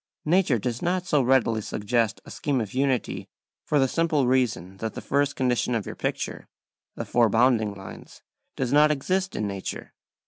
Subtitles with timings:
[0.25, 3.27] Nature does not so readily suggest a scheme of unity,
[3.63, 6.47] for the simple reason that the first condition of your picture,
[6.95, 8.23] the four bounding lines,
[8.55, 9.93] does not exist in nature.